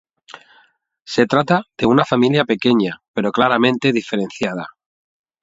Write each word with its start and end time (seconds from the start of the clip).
Se 1.03 1.27
trata 1.27 1.61
de 1.77 1.85
una 1.85 2.05
familia 2.05 2.43
pequeña 2.43 3.03
pero 3.13 3.31
claramente 3.31 3.91
diferenciada. 3.93 4.65